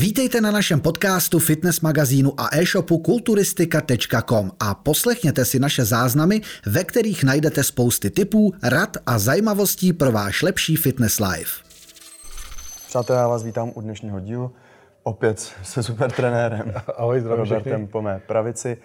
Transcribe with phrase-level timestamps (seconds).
[0.00, 6.84] Vítejte na našem podcastu, fitness magazínu a e-shopu kulturistika.com a poslechněte si naše záznamy, ve
[6.84, 11.64] kterých najdete spousty tipů, rad a zajímavostí pro váš lepší fitness life.
[12.88, 14.52] Přátelé, já vás vítám u dnešního dílu.
[15.02, 16.72] Opět se super trenérem.
[16.96, 17.86] Ahoj, zdravím Robertem všechny.
[17.86, 18.76] po mé pravici.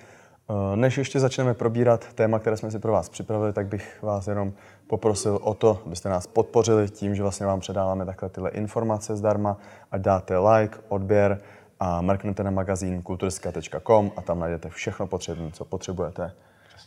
[0.50, 4.28] Eh, Než ještě začneme probírat téma, které jsme si pro vás připravili, tak bych vás
[4.28, 4.54] jenom
[4.88, 9.58] poprosil o to, abyste nás podpořili tím, že vlastně vám předáváme takhle tyhle informace zdarma,
[9.92, 11.42] ať dáte like, odběr
[11.80, 16.32] a mrknete na magazín kulturistika.com a tam najdete všechno potřebné, co potřebujete.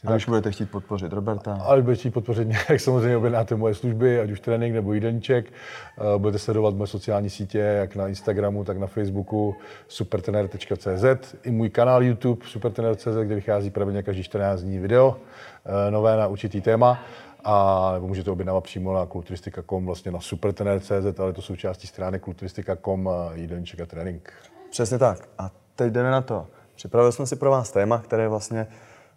[0.07, 4.21] A když budete chtít podpořit Roberta, Ale budete chtít podpořit nějak, samozřejmě objednáte moje služby,
[4.21, 5.47] ať už trénink nebo jídelníček.
[5.47, 9.57] Eh, Budete sledovat moje sociální sítě, jak na Instagramu, tak na Facebooku
[9.89, 15.17] supertener.cz, i můj kanál YouTube supertener.cz, kde vychází pravidelně každý 14 dní video,
[15.65, 17.03] eh, nové na určitý téma.
[17.45, 23.09] A nebo můžete objednávat přímo na kulturistika.com, vlastně na supertener.cz, ale to součástí strany kulturistika.com,
[23.09, 24.33] eh, jídelníček a trénink.
[24.71, 25.29] Přesně tak.
[25.39, 26.47] A teď jdeme na to.
[26.75, 28.67] Připravili jsme si pro vás téma, které vlastně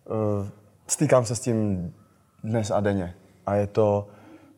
[0.06, 0.48] uh,
[0.92, 1.94] stýkám se s tím
[2.44, 3.14] dnes a denně.
[3.46, 4.08] A je to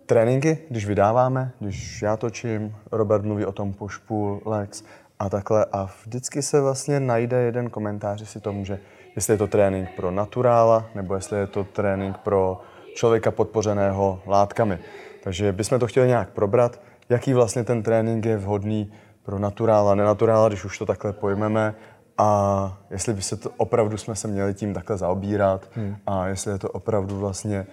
[0.06, 4.84] tréninky, když vydáváme, když já točím, Robert mluví o tom push, pull, legs
[5.20, 5.66] a takhle.
[5.72, 8.80] A vždycky se vlastně najde jeden komentář, jestli to může,
[9.16, 12.62] jestli je to trénink pro naturála, nebo jestli je to trénink pro
[12.96, 14.80] člověka podpořeného látkami.
[15.24, 20.48] Takže bychom to chtěli nějak probrat, jaký vlastně ten trénink je vhodný pro naturála, nenaturála,
[20.48, 21.76] když už to takhle pojmeme,
[22.18, 25.96] a jestli by se to opravdu jsme se měli tím takhle zaobírat hmm.
[26.08, 27.66] a jestli je to opravdu vlastně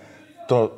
[0.46, 0.72] to,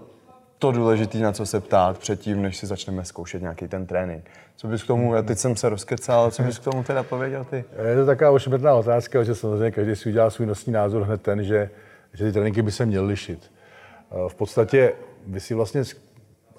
[0.58, 4.30] to důležité, na co se ptát předtím, než si začneme zkoušet nějaký ten trénink.
[4.56, 7.44] Co bys k tomu, já teď jsem se rozkecal, co bys k tomu teda pověděl
[7.44, 7.64] ty?
[7.88, 11.44] Je to taková ošemetná otázka, že samozřejmě každý si udělá svůj nosný názor hned ten,
[11.44, 11.70] že,
[12.12, 13.50] že ty tréninky by se měly lišit.
[14.10, 14.92] Eh, V podstatě
[15.26, 15.82] vy si vlastně,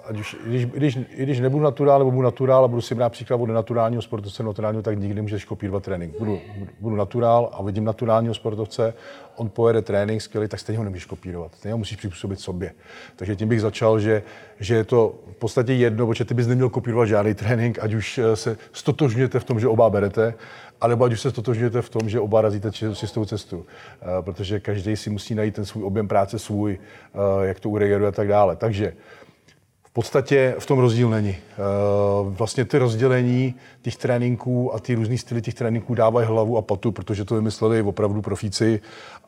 [0.06, 3.36] ať už, když, když, když nebudu naturál nebo budu naturál a budu si brát příklad
[3.40, 6.18] od nenaturálního sportovce naturálního, tak nikdy nemůžeš kopírovat trénink.
[6.18, 6.40] Budu,
[6.80, 8.94] budu naturál a vidím naturálního sportovce,
[9.36, 11.54] on pojede trénink skvělý, tak stejně ho nemůžeš kopírovat.
[11.54, 12.72] Stejně ho musíš přizpůsobit sobě.
[13.16, 14.22] Takže tím bych začal, že,
[14.60, 18.18] že je to v podstatě jedno, protože ty bys neměl kopírovat žádný trénink, ať už
[18.18, 20.34] eh, se stotožňujete v tom, že oba berete,
[20.80, 23.66] anebo ať už se stotožňujete v tom, že oba razíte či- čistou cestu.
[24.02, 28.08] Eh, Protože každý si musí najít ten svůj objem práce svůj, eh, jak to uregeruje
[28.08, 28.56] a tak dále.
[28.56, 28.92] Takže
[29.94, 31.28] podstatě v tom rozdíl není.
[31.30, 31.54] Eh,
[32.22, 36.92] Vlastně ty rozdělení těch tréninků a ty různý styly těch tréninků dávají hlavu a patu,
[36.92, 38.80] protože to vymysleli opravdu profíci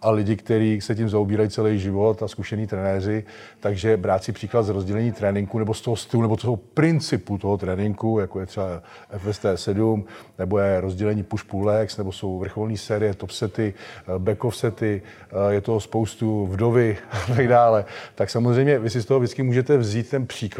[0.03, 3.25] a lidi, kteří se tím zaobírají celý život a zkušení trenéři.
[3.61, 7.57] Takže brát si příklad z rozdělení tréninku nebo z toho stylu nebo toho principu toho
[7.59, 8.83] tréninku, jako je třeba
[9.19, 10.05] FST 7,
[10.39, 13.75] nebo je rozdělení push pull legs, nebo jsou vrcholní série, top sety,
[14.17, 17.85] eh, back sety, eh, je toho spoustu vdovy a tak dále.
[18.15, 20.56] Tak samozřejmě vy si z toho vždycky můžete vzít ten příklad,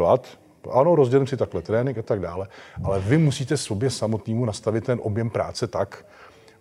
[0.71, 2.49] ano, rozdělím si takhle trénink a tak dále,
[2.85, 6.05] ale vy musíte sobě samotnému nastavit ten objem práce tak,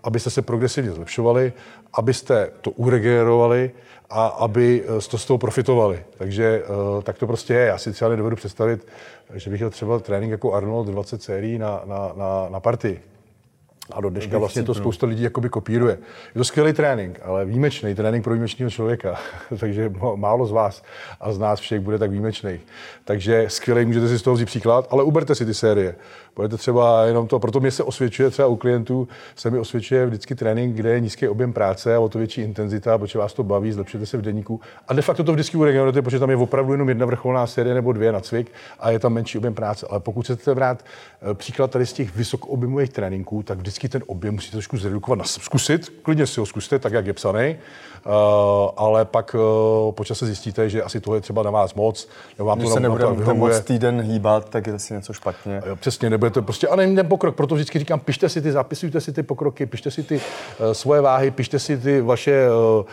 [0.03, 1.53] abyste se progresivně zlepšovali,
[1.93, 3.71] abyste to uregenerovali
[4.09, 6.03] a aby eh, to z toho profitovali.
[6.17, 7.65] Takže eh, tak to prostě je.
[7.65, 8.87] Já si třeba nedovedu představit,
[9.33, 13.01] že bych měl třeba trénink jako Arnold 20 sérií na, na, na, na partii.
[13.91, 15.97] A do dneška vlastně to spousta lidí jakoby kopíruje.
[16.35, 19.15] Je to skvělý trénink, ale výjimečný trénink pro výjimečného člověka.
[19.59, 20.83] Takže málo z vás
[21.19, 22.59] a z nás všech bude tak výjimečný.
[23.05, 25.95] Takže skvělý, můžete si z toho vzít příklad, ale uberte si ty série.
[26.35, 30.35] Budete třeba jenom to, proto mě se osvědčuje třeba u klientů, se mi osvědčuje vždycky
[30.35, 33.71] trénink, kde je nízký objem práce a o to větší intenzita, protože vás to baví,
[33.71, 34.61] zlepšujete se v deníku.
[34.87, 37.93] A de facto to vždycky uregenerujete, protože tam je opravdu jenom jedna vrcholná série nebo
[37.93, 39.87] dvě na cvik a je tam menší objem práce.
[39.89, 40.85] Ale pokud chcete brát
[41.21, 45.93] eh, příklad tady z těch vysokobjemových tréninků, tak vždycky ten objem musíte trošku zredukovat, zkusit,
[46.01, 47.55] klidně si ho zkuste, tak jak je psaný,
[48.05, 48.11] uh,
[48.77, 49.35] ale pak
[49.97, 52.75] uh, čase zjistíte, že asi tohle je třeba na vás moc, nebo vám Když to
[52.75, 53.53] se to vyhovuje.
[53.53, 55.61] moc týden hýbat, tak je asi něco špatně.
[55.65, 59.01] Jo, Přesně, nebudete prostě, a není ten pokrok, proto vždycky říkám, pište si ty, zapisujte
[59.01, 62.85] si ty pokroky, pište si ty uh, svoje váhy, pište si ty vaše uh,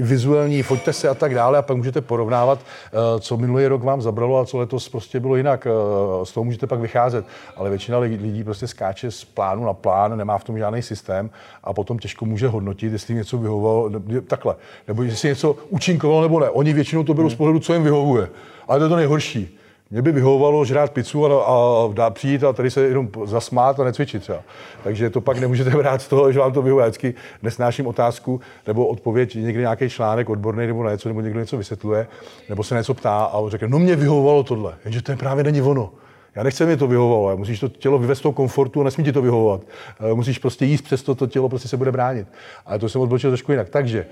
[0.00, 4.02] vizuální, foťte se a tak dále a pak můžete porovnávat, uh, co minulý rok vám
[4.02, 5.66] zabralo a co letos prostě bylo jinak.
[5.66, 7.24] Uh, z toho můžete pak vycházet,
[7.56, 11.30] ale většina lidí, lidí prostě skáče z plánu na plán, nemá v tom žádný systém
[11.64, 14.56] a potom těžko může hodnotit, jestli něco vyhovovalo, ne- takhle,
[14.88, 16.50] nebo jestli něco účinkovalo nebo ne.
[16.50, 18.28] Oni většinou to berou z pohledu, co jim vyhovuje.
[18.68, 19.58] Ale to je to nejhorší.
[19.90, 23.84] Mě by vyhovovalo žrát pizzu a, a dá přijít a tady se jenom zasmát a
[23.84, 24.38] necvičit třeba.
[24.84, 26.86] Takže to pak nemůžete brát z toho, že vám to vyhovuje.
[26.86, 31.56] Vždycky nesnáším otázku nebo odpověď, někdy nějaký článek odborný nebo na něco, nebo někdo něco
[31.56, 32.06] vysvětluje,
[32.48, 35.44] nebo se něco ptá a on řekne, no mě vyhovovalo tohle, jenže to je právě
[35.44, 35.90] není ono.
[36.38, 37.36] Já nechci, mi to vyhovovalo.
[37.36, 39.60] Musíš to tělo vyvést z toho komfortu a nesmí ti to vyhovovat.
[40.00, 42.26] Eh, musíš prostě jíst, přesto to tělo prostě se bude bránit.
[42.66, 43.68] Ale to jsem odbočil trošku jinak.
[43.68, 44.06] Takže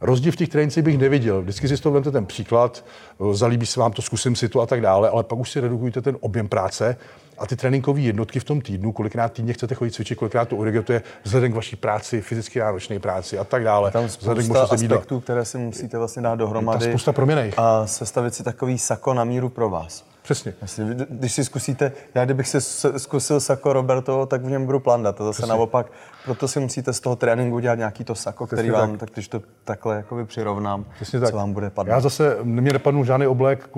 [0.00, 1.42] Rozdíl v těch trénincích bych neviděl.
[1.42, 2.84] Vždycky si z toho ten příklad,
[3.20, 5.60] eh, zalíbí se vám to, zkusím si to a tak dále, ale pak už si
[5.60, 6.96] redukujte ten objem práce
[7.38, 11.02] a ty tréninkové jednotky v tom týdnu, kolikrát týdně chcete chodit cvičit, kolikrát to ureguluje
[11.24, 13.90] vzhledem k vaší práci, fyzicky náročné práci a tak dále.
[13.90, 16.84] Tam spousta aspektů, které si musíte vlastně dát dohromady.
[16.84, 17.52] spousta proměnej.
[17.56, 20.11] A sestavit si takový sako na míru pro vás.
[20.22, 20.54] Přesně.
[21.10, 22.60] Když si zkusíte, já kdybych si
[22.96, 25.16] zkusil sako Roberto, tak v něm budu plandat.
[25.16, 25.48] To zase Přesně.
[25.48, 25.86] naopak,
[26.24, 29.00] proto si musíte z toho tréninku dělat nějaký to sako, Přesně který vám, tak.
[29.00, 31.34] tak když to takhle jakoby přirovnám, Přesně co tak.
[31.34, 31.94] vám bude padnout.
[31.94, 33.68] Já zase, mě nepadnul žádný oblek,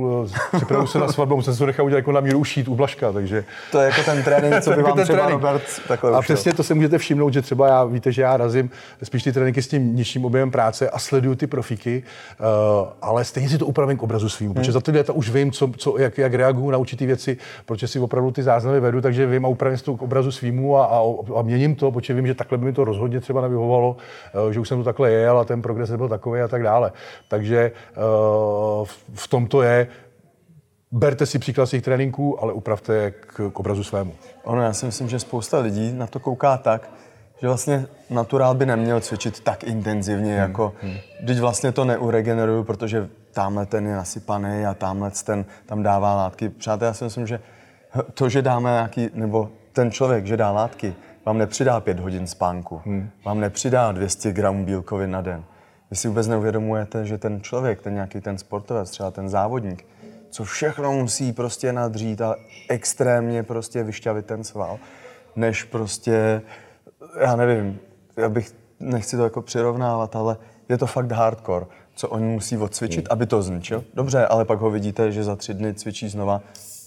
[0.56, 3.12] připravuju se na svatbu, musím se to nechat udělat jako na míru ušít u Blaška,
[3.12, 3.44] takže...
[3.72, 5.42] To je jako ten trénink, co by vám třeba trénink.
[5.42, 8.70] Robert takhle A přesně to se můžete všimnout, že třeba já, víte, že já razím
[9.02, 12.02] spíš ty tréninky s tím nižším objemem práce a sleduju ty profíky,
[12.40, 14.54] uh, ale stejně si to upravím k obrazu svým, hmm.
[14.54, 17.36] protože za ty léta už vím, co, co, jak, jak reaguju na určitý věci,
[17.66, 20.84] protože si opravdu ty záznamy vedu, takže vím a upravím to k obrazu svýmu a,
[20.84, 21.02] a,
[21.38, 23.96] a měním to, protože vím, že takhle by mi to rozhodně třeba nevyhovovalo,
[24.48, 26.92] eh, že už jsem to takhle jel a ten progres nebyl takový a tak dále.
[27.28, 29.86] Takže uh, v tom to je,
[30.92, 34.14] berte si příklad svých tréninků, ale upravte je k, k obrazu svému.
[34.44, 36.90] Ono, já si myslím, že spousta lidí na to kouká tak,
[37.40, 40.42] že vlastně naturál by neměl cvičit tak intenzivně, hmm.
[40.42, 40.94] jako hmm.
[41.20, 46.48] když vlastně to neuregeneruju, protože tamhle ten je nasypaný a tamhle ten tam dává látky.
[46.48, 47.40] Přátelé, já si myslím, že
[48.14, 50.94] to, že dáme nějaký, nebo ten člověk, že dá látky,
[51.26, 53.10] vám nepřidá pět hodin spánku, hmm.
[53.24, 55.44] vám nepřidá 200 gramů bílkovin na den.
[55.90, 59.86] Vy si vůbec neuvědomujete, že ten člověk, ten nějaký ten sportovec, třeba ten závodník,
[60.30, 62.36] co všechno musí prostě nadřít a
[62.68, 64.78] extrémně prostě vyšťavit ten sval,
[65.36, 66.42] než prostě,
[67.20, 67.78] já nevím,
[68.16, 70.36] já bych, nechci to jako přirovnávat, ale
[70.68, 73.84] je to fakt hardcore co oni musí odcvičit, aby to zničil.
[73.94, 76.40] Dobře, ale pak ho vidíte, že za tři dny cvičí znova.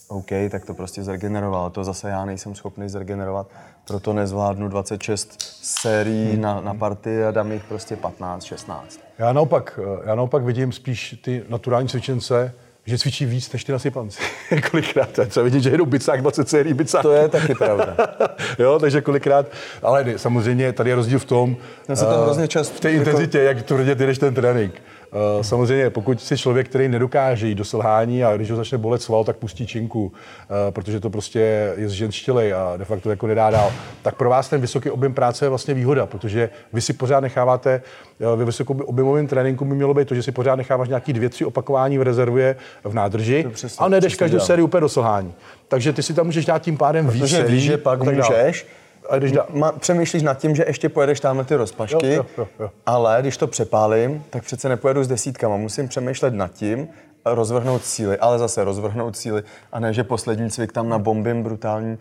[0.07, 1.69] OK, tak to prostě zregeneroval.
[1.69, 3.48] To zase já nejsem schopný zregenerovat,
[3.88, 6.42] proto nezvládnu 26 sérií hmm.
[6.42, 9.00] na, na party a dám jich prostě 15, 16.
[9.18, 12.54] Já naopak, já naopak vidím spíš ty naturální cvičence,
[12.86, 14.21] že cvičí víc než ty nasypanci.
[14.71, 17.01] kolikrát, třeba vidím, že jedou bicák, 20 sérií bicák.
[17.01, 17.95] To je taky pravda.
[18.59, 19.45] jo, takže kolikrát,
[19.81, 21.57] ale samozřejmě tady je rozdíl v tom,
[21.89, 23.09] Já se to hrozně často, v té jako...
[23.09, 24.81] intenzitě, jak tvrdě ty jdeš ten trénink.
[25.12, 29.01] Eh, samozřejmě, pokud si člověk, který nedokáže jít do selhání a když ho začne bolet
[29.01, 30.12] sval, tak pustí činku,
[30.44, 31.39] eh, protože to prostě
[31.77, 33.71] je zženštělej a de facto jako nedá dál,
[34.01, 37.81] tak pro vás ten vysoký objem práce je vlastně výhoda, protože vy si pořád necháváte
[38.19, 41.45] eh, ve objemovém tréninku by mělo být to, že si pořád necháváš nějaký dvě, tři
[41.45, 45.33] opakování v rezervě v nádrži přesně, a nejdeš každou sérii úplně do selhání.
[45.68, 47.21] Takže ty si tam můžeš dát tím pádem víc.
[47.21, 48.65] Protože víš, že pak můžeš,
[49.09, 52.25] a když da, ma, přemýšlíš nad tím, že ještě pojedeš tam ty rozpašky, jo, jo,
[52.38, 52.71] jo, jo.
[52.86, 55.57] ale když to přepálím, tak přece nepojedu s desítkama.
[55.57, 56.88] Musím přemýšlet nad tím,
[57.25, 61.98] rozvrhnout síly, ale zase rozvrhnout síly a ne, že poslední cvik tam na bombím brutální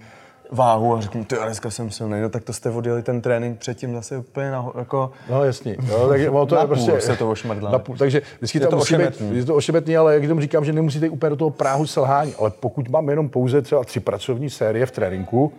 [0.51, 3.95] váhu a řeknu, ty dneska jsem silný, no tak to jste odjeli ten trénink předtím
[3.95, 5.13] zase úplně na, jako...
[5.31, 7.01] No jasný, jo, tak to je prostě...
[7.01, 7.71] se to ošmrdlá.
[7.71, 10.65] Na půl, takže vždycky je to musí být, je to ošemetný, ale jak tomu říkám,
[10.65, 14.51] že nemusíte úplně do toho práhu selhání, ale pokud mám jenom pouze třeba tři pracovní
[14.51, 15.53] série v tréninku,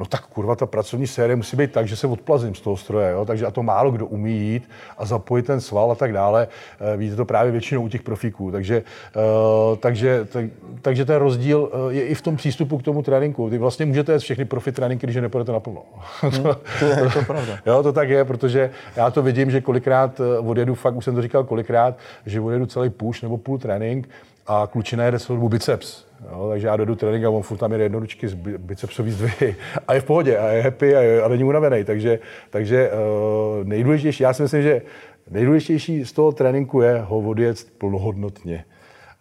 [0.00, 3.12] no tak kurva, ta pracovní série musí být tak, že se odplazím z toho stroje,
[3.12, 3.24] jo?
[3.24, 6.48] takže a to málo kdo umí jít a zapojit ten sval a tak dále.
[6.94, 8.50] E, víte to právě většinou u těch profíků.
[8.50, 10.44] Takže, e, takže, tak,
[10.82, 13.48] takže ten rozdíl eh, je i v tom přístupu k tomu tréninku.
[13.48, 15.82] Vy vlastně můžete jít všechny profi tréninky, když nepůjdete naplno.
[16.20, 16.42] Hmm,
[16.78, 17.58] to je to pravda.
[17.66, 21.22] jo, to tak je, protože já to vidím, že kolikrát odjedu, fakt už jsem to
[21.22, 24.08] říkal kolikrát, že odjedu celý push nebo půl trénink
[24.46, 26.09] a klučina jede celou biceps.
[26.28, 29.56] Jo, takže já dodu trénink a on furt tam jede jednodučky z bicepsový zdvihy
[29.88, 31.84] a je v pohodě a je happy a, je, a není unavený.
[31.84, 32.18] Takže,
[32.50, 34.82] takže uh, nejdůležitější, já si myslím, že
[35.30, 38.64] nejdůležitější z toho tréninku je ho odjet plnohodnotně.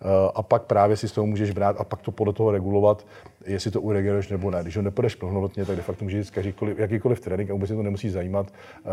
[0.06, 3.06] Uh, a pak právě si z toho můžeš brát a pak to podle toho regulovat,
[3.46, 4.60] jestli to uregeneruješ nebo ne.
[4.62, 7.76] Když ho nepůjdeš plnohodnotně, tak de facto můžeš jít jakýkoliv, jakýkoliv trénink a vůbec se
[7.76, 8.48] to nemusí zajímat,
[8.86, 8.92] uh,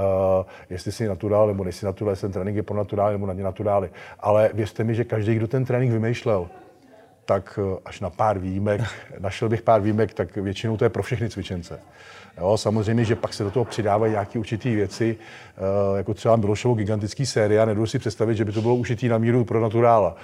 [0.71, 3.91] jestli jsi naturál nebo nejsi naturál, jestli ten trénink je pro naturály nebo na naturály.
[4.21, 6.49] Ale věřte mi, že každý, kdo ten trénink vymýšlel,
[7.27, 8.81] tak eh, až na pár výjimek,
[9.19, 11.81] našel bych pár výjimek, tak většinou to je pro všechny cvičence.
[12.39, 16.75] Jo, samozřejmě, že pak se do toho přidávají nějaké určité věci, eh, jako třeba Milošovo
[16.75, 20.17] gigantický série, a nedovedu si představit, že by to bylo ušitý na míru pro naturála.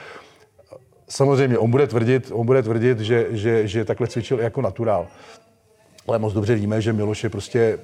[1.08, 5.06] Samozřejmě, on bude tvrdit, on bude tvrdit že, že, že takhle cvičil jako naturál.
[6.08, 7.78] Ale moc dobře víme, že Miloš je prostě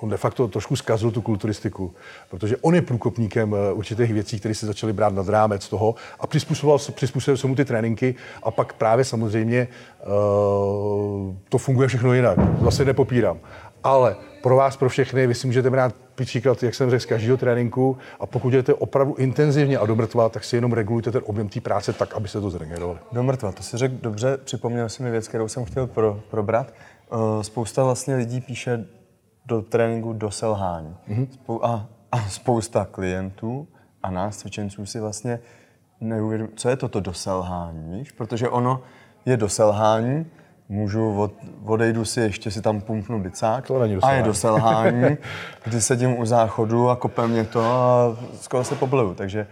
[0.00, 1.94] on de facto trošku zkazil tu kulturistiku,
[2.30, 6.26] protože on je průkopníkem eh, určitých věcí, které se začaly brát nad rámec toho a
[6.26, 9.68] přizpůsoboval, přizpůsobil se mu ty tréninky a pak právě samozřejmě
[10.06, 12.38] uh, to funguje všechno jinak.
[12.62, 13.38] Zase nepopírám.
[13.84, 17.36] Ale pro vás, pro všechny, vy si můžete brát příklad, jak jsem řekl, z každého
[17.36, 21.48] tréninku a pokud jdete opravdu intenzivně a do mrtva, tak si jenom regulujte ten objem
[21.48, 22.98] té práce tak, aby se to zregenerovalo.
[23.12, 26.74] Do mrtva, to si řekl dobře, připomněl si mi věc, kterou jsem chtěl pro, probrat.
[27.12, 28.86] Uh, spousta vlastně lidí píše
[29.46, 30.96] do tréninku do selhání.
[31.08, 31.26] Mm-hmm.
[31.26, 33.68] Spou- a, a spousta klientů
[34.02, 35.38] a nás, cvičenců, si vlastně
[36.00, 38.12] neuvědomí, co je toto do selhání, víš?
[38.12, 38.82] Protože ono
[39.26, 40.26] je do selhání,
[40.68, 41.32] můžu, od,
[41.64, 45.16] odejdu si, ještě si tam pumpnu bicák to není a je do selhání,
[45.64, 49.14] kdy sedím u záchodu a kope mě to a skoro se pobleju.
[49.14, 49.46] Takže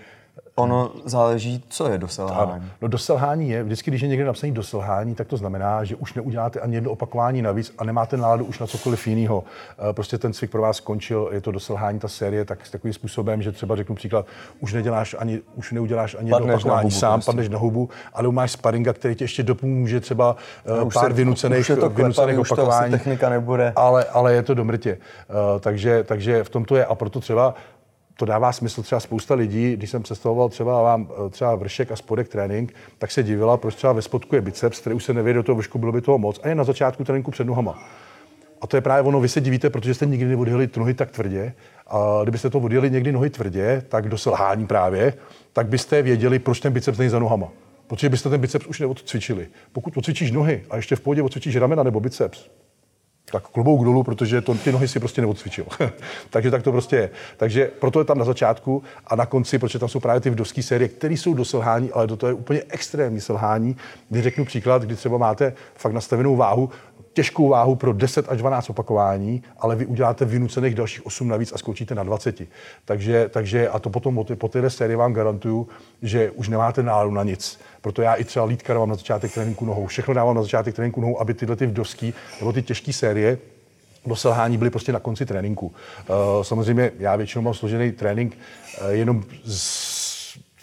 [0.58, 2.64] Ono záleží, co je doselhání.
[2.82, 6.60] No doselhání je, vždycky, když je někde napsaný doselhání, tak to znamená, že už neuděláte
[6.60, 9.44] ani jedno opakování navíc a nemáte náladu už na cokoliv jiného.
[9.90, 12.94] Eh, prostě ten cvik pro vás skončil, je to doselhání, ta série, tak s takovým
[12.94, 14.26] způsobem, že třeba řeknu příklad,
[14.60, 17.28] už neděláš ani, už neuděláš ani jedno opakování hubu, sám, prostě.
[17.28, 20.36] padneš na hubu, ale máš sparinga, který ti ještě dopomůže třeba
[20.78, 22.94] no, pár se, vynucených, už to vynucených klepa, opakování.
[22.94, 23.72] Už to technika nebude.
[23.76, 24.98] Ale, ale je to do mrtě.
[25.28, 27.54] Uh, takže, takže v tom to je a proto třeba
[28.18, 31.96] to dává smysl třeba spousta lidí, když jsem představoval třeba vám eh, třeba vršek a
[31.96, 35.42] spodek trénink, tak se divila, proč třeba ve spodku je biceps, který už se nevěděl
[35.42, 37.88] do toho vršku, bylo by toho moc, a je na začátku tréninku před nohama.
[38.60, 41.52] A to je právě ono, vy se divíte, protože jste nikdy neodjeli nohy tak tvrdě.
[41.86, 45.14] A kdybyste to odjeli někdy nohy tvrdě, tak do selhání právě,
[45.52, 47.48] tak byste věděli, proč ten biceps není za nohama.
[47.86, 49.46] Protože byste ten biceps už neodcvičili.
[49.72, 52.50] Pokud odcvičíš nohy a ještě v pohodě odcvičíš ramena nebo biceps,
[53.32, 55.64] tak klobouk dolů, protože to, ty nohy si prostě neodcvičil.
[56.30, 57.10] Takže tak to prostě je.
[57.36, 60.62] Takže proto je tam na začátku a na konci, protože tam jsou právě ty vdovské
[60.62, 63.76] série, které jsou do selhání, ale do toho je úplně extrémní selhání.
[64.08, 66.70] Když řeknu příklad, kdy třeba máte fakt nastavenou váhu,
[67.18, 71.58] těžkou váhu pro 10 až 12 opakování, ale vy uděláte vynucených dalších 8 navíc a
[71.58, 72.42] skočíte na 20.
[72.84, 75.68] Takže, takže a to potom po této sérii vám garantuju,
[76.02, 77.60] že už nemáte náladu na nic.
[77.80, 79.86] Proto já i třeba lítka dávám na začátek tréninku nohou.
[79.86, 83.38] Všechno dávám na začátek tréninku nohou, aby tyhle ty vdovský nebo ty těžké série
[84.06, 85.66] do selhání byly prostě na konci tréninku.
[85.66, 88.38] Uh, samozřejmě já většinou mám složený trénink
[88.80, 89.97] uh, jenom z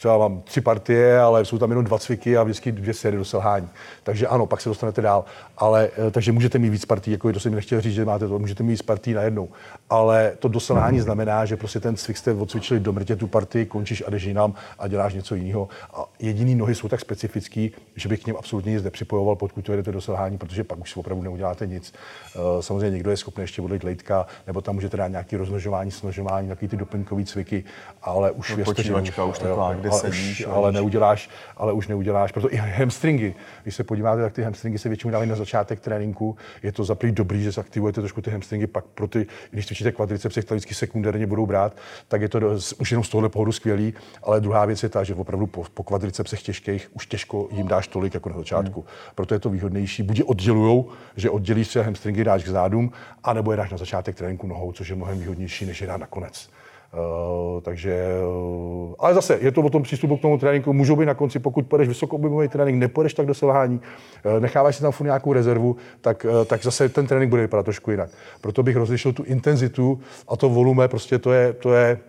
[0.05, 3.25] třeba mám tři partie, ale jsou tam jenom dva cviky a vždycky dvě série do
[3.25, 3.69] selhání.
[4.03, 5.25] Takže ano, pak se dostanete dál.
[5.57, 8.39] Ale, eh, takže můžete mít víc partí, jako to jsem nechtěl říct, že máte to,
[8.39, 9.50] můžete mít víc partí najednou.
[9.89, 14.03] Ale to doselhání znamená, že prostě ten cvik jste odcvičili do mrtě tu partii, končíš
[14.07, 15.67] a jdeš jinam a děláš něco jiného.
[15.93, 19.71] A jediný nohy jsou tak specifický, že bych k něm absolutně nic nepřipojoval, pokud to
[19.71, 21.93] jedete do selhání, protože pak už si opravdu neuděláte nic.
[22.35, 26.47] Eh, samozřejmě někdo je schopný ještě odejít lejtka, nebo tam můžete dát nějaké rozmnožování, snožování,
[26.47, 27.63] takový ty doplňkové cviky,
[28.01, 31.73] ale už no, věřte, že už, už taková, kde ale, sedíš, už, ale neuděláš, ale
[31.73, 35.35] už neuděláš, proto i hamstringy, když se podíváte, tak ty hamstringy se většinou dávají na
[35.35, 36.37] začátek tréninku.
[36.63, 40.35] Je to za dobrý, že zaktivujete trošku ty hamstringy, pak pro ty, když cvičíte kvadriceps,
[40.35, 43.93] tak vždycky sekundárně budou brát, tak je to do, už jenom z tohohle pohledu skvělý.
[44.23, 47.87] Ale druhá věc je ta, že opravdu po, po kvadricepsech těžkých už těžko jim dáš
[47.87, 48.81] tolik jako na začátku.
[48.81, 48.89] Hmm.
[49.15, 50.03] Proto je to výhodnější.
[50.03, 52.91] Buď je oddělujou, že oddělíš třeba hamstringy, dáš k zádům,
[53.23, 56.49] anebo je dáš na začátek tréninku nohou, což je mnohem výhodnější, než je dát nakonec.
[56.95, 60.73] Uh, takže, uh, ale zase je to o tom přístupu k tomu tréninku.
[60.73, 63.81] Můžou být na konci, pokud půjdeš vysokoobjemový trénink, nepůjdeš tak do selhání,
[64.25, 67.91] uh, necháváš si tam furt nějakou rezervu, tak, tak zase ten trénink bude vypadat trošku
[67.91, 68.09] jinak.
[68.41, 71.99] Proto bych rozlišil tu intenzitu a to volume, prostě to je, to je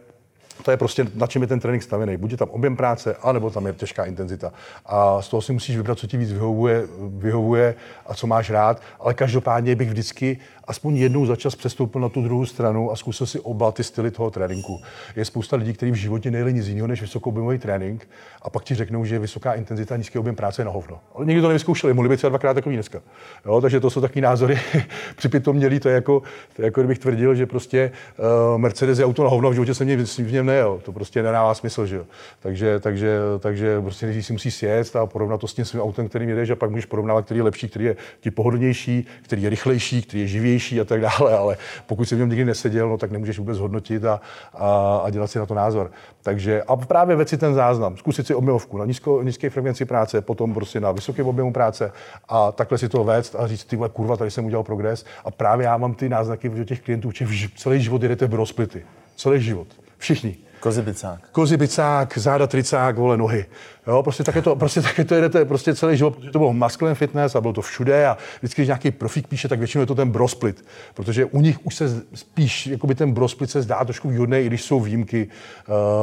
[0.63, 2.17] to je prostě, na čem je ten trénink stavěný.
[2.17, 4.53] Buď je tam objem práce, anebo tam je těžká intenzita.
[4.87, 7.75] A z toho si musíš vybrat, co ti víc vyhovuje, vyhovuje
[8.07, 8.83] a co máš rád.
[9.01, 13.27] Ale každopádně bych vždycky aspoň jednou za čas přestoupil na tu druhou stranu a zkusil
[13.27, 14.81] si oba ty styly toho tréninku.
[15.17, 18.09] Je spousta lidí, kteří v životě nejeli nic jiného než vysokoobjemový trénink
[18.43, 21.01] a pak ti řeknou, že vysoká intenzita a nízký objem práce je na hovno.
[21.15, 23.03] Ale nikdy to nevyzkoušeli, mohli být třeba dvakrát takový dneska.
[23.47, 24.61] Jo, takže to jsou taky názory.
[25.17, 26.23] Přitom měli to jako,
[26.57, 29.87] to jako kdybych tvrdil, že prostě uh, Mercedes je auto na hovno, v životě jsem
[30.19, 30.81] v něm nejel.
[30.85, 32.05] To prostě nedává smysl, že jo.
[32.41, 36.09] Takže, takže, takže prostě nejdřív si musí sjet a porovnat to s tím svým autem,
[36.09, 39.51] kterým jedeš, a pak můžeš porovnávat, který je lepší, který je ti pohodlnější, který je
[39.51, 42.99] rychlejší, který je živější a tak dále, ale pokud si v něm nikdy neseděl, no,
[42.99, 44.21] tak nemůžeš vůbec hodnotit a,
[44.55, 45.91] a, a dělat si na to názor.
[46.23, 50.55] Takže a právě věci ten záznam, zkusit si objemovku na nízko, nízké frekvenci práce, potom
[50.55, 51.93] prostě na vysokém objemu práce
[52.29, 55.65] a takhle si to vést a říct, ty kurva, tady jsem udělal progres a právě
[55.65, 58.85] já mám ty náznaky od těch klientů, že celý život jedete v rozplity.
[59.17, 59.86] Celý život.
[59.99, 60.37] Všichni.
[60.61, 61.21] Kozibicák.
[61.33, 63.47] Kozibicák, záda, tricák, vole, nohy.
[63.87, 66.95] Jo, prostě také to, prostě také to jedete prostě celý život, protože to bylo masculine
[66.95, 69.95] fitness a bylo to všude a vždycky, když nějaký profík píše, tak většinou je to
[69.95, 74.39] ten brosplit, protože u nich už se spíš, jakoby ten brosplit se zdá trošku výhodný,
[74.39, 75.29] i když jsou výjimky,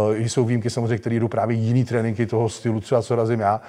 [0.09, 3.39] uh, i jsou výjimky samozřejmě, které jdou právě jiný tréninky toho stylu, třeba co razím
[3.39, 3.61] já,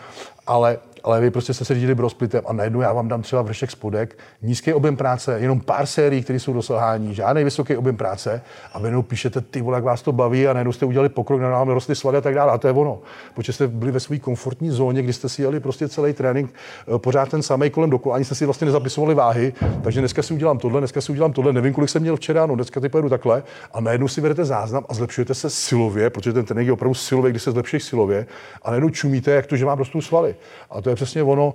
[0.46, 3.70] ale, ale vy prostě jste se řídili brosplitem a najednou já vám dám třeba vršek
[3.70, 8.78] spodek, nízký objem práce, jenom pár sérií, které jsou dosahování, žádný vysoký objem práce a
[8.78, 11.68] vy píšete, ty vole, jak vás to baví a najednou jste udělali pokrok, na nám
[11.68, 12.52] rostly svaly a tak dále.
[12.52, 12.98] A to je ono.
[13.34, 16.54] Protože jste byli ve své komfortní zóně, kdy jste si jeli prostě celý trénink
[16.94, 20.34] eh, pořád ten samý kolem dokola, ani jste si vlastně nezapisovali váhy, takže dneska si
[20.34, 23.08] udělám tohle, dneska si udělám tohle, nevím, kolik jsem měl včera, no dneska ty pojedu
[23.08, 26.94] takhle a najednou si vedete záznam a zlepšujete se silově, protože ten trénink je opravdu
[26.94, 28.26] silově, když se zlepšíš silově
[28.62, 30.33] a najednou čumíte, jak to, že vám rostou svaly.
[30.70, 31.54] A to je přesně ono,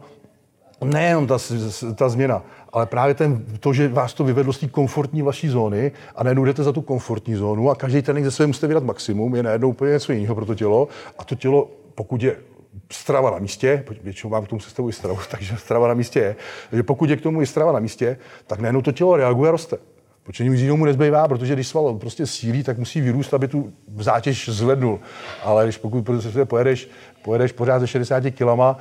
[0.84, 1.38] nejenom ta,
[1.96, 2.44] ta změna,
[2.74, 6.46] ale právě ten, to, že vás to vyvedlo z té komfortní vaší zóny a najednou
[6.46, 9.70] jdete za tu komfortní zónu a každý trénink ze sebe musíte vydat maximum, je najednou
[9.70, 12.36] úplně něco jiného pro to tělo a to tělo, pokud je
[12.92, 16.36] strava na místě, většinou mám k tomu sestavu i stravu, takže strava na místě je,
[16.72, 18.18] že pokud je k tomu i strava na místě,
[18.48, 19.78] tak najednou to tělo reaguje a roste.
[20.24, 23.74] Protože nic jiného mu nezbývá, protože když sval prostě sílí, tak musí vyrůst, aby tu
[23.98, 25.00] zátěž zvednul.
[25.44, 26.90] Ale když pokud prostě pojedeš
[27.22, 28.78] pojedeš pořád ze 60 kilama,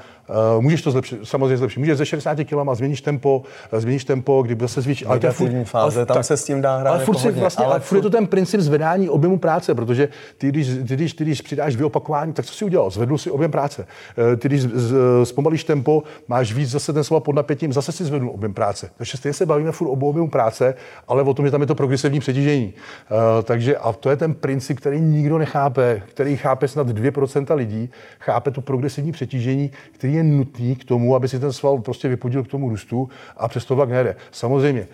[0.61, 1.80] můžeš to zlepšit, samozřejmě zlepšit.
[1.80, 3.42] Můžeš ze 60 kilama, změníš tempo,
[3.73, 5.06] uh, změníš tempo, kdyby zase zvýšíš.
[5.06, 6.90] Ale furt, fáze, tam tak, se s tím dá hrát.
[6.90, 10.08] Ale furt, si, vlastně, ale furt je to ten princip zvedání objemu práce, protože
[10.38, 12.90] ty, když, ty, když, ty, když přidáš dvě opakování, tak co si udělal?
[12.90, 13.87] Zvedl si objem práce.
[14.16, 14.94] Uh, ty, když z,
[15.25, 18.90] zpomalíš tempo, máš víc zase ten slova pod napětím, zase si zvedl objem práce.
[18.97, 20.75] Takže stejně se bavíme furt o objemu práce,
[21.08, 22.73] ale o tom, že tam je to progresivní přetížení.
[23.11, 27.90] Uh, takže a to je ten princip, který nikdo nechápe, který chápe snad 2% lidí,
[28.20, 32.44] chápe to progresivní přetížení, který je nutný k tomu, aby si ten sval prostě vypodil
[32.44, 34.16] k tomu růstu a přesto vlak nejde.
[34.30, 34.88] Samozřejmě,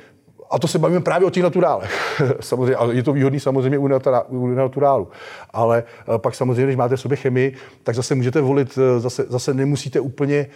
[0.51, 2.21] a to se bavíme právě o těch naturálech.
[2.41, 3.89] samozřejmě, ale je to výhodný samozřejmě u,
[4.29, 5.09] u naturálu.
[5.51, 9.27] Ale eh, pak samozřejmě, když máte v sobě chemii, tak zase můžete volit, eh, zase,
[9.29, 10.47] zase nemusíte úplně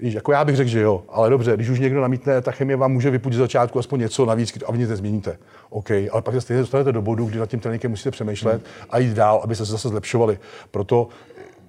[0.00, 2.76] Víš, jako já bych řekl, že jo, ale dobře, když už někdo namítne, ta chemie
[2.76, 5.38] vám může vypudit z začátku aspoň něco navíc a vy nic nezměníte.
[5.70, 8.98] OK, ale pak se stejně dostanete do bodu, kdy nad tím tréninkem musíte přemýšlet a
[8.98, 10.38] jít dál, aby se zase zlepšovali.
[10.70, 11.08] Proto